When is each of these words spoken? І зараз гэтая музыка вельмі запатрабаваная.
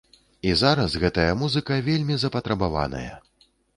І 0.51 0.53
зараз 0.61 0.95
гэтая 1.03 1.27
музыка 1.41 1.77
вельмі 1.91 2.15
запатрабаваная. 2.25 3.13